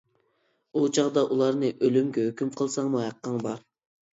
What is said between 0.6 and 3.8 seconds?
ئۇ چاغدا ئۇلارنى ئۆلۈمگە ھۆكۈم قىلساڭمۇ ھەققىڭ بار.